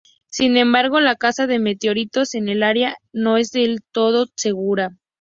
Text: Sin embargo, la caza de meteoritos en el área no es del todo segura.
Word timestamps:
Sin 0.31 0.57
embargo, 0.57 0.99
la 0.99 1.13
caza 1.15 1.45
de 1.45 1.59
meteoritos 1.59 2.33
en 2.33 2.49
el 2.49 2.63
área 2.63 2.97
no 3.13 3.37
es 3.37 3.51
del 3.51 3.83
todo 3.93 4.25
segura. 4.35 4.95